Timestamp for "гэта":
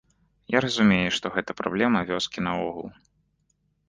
1.35-1.51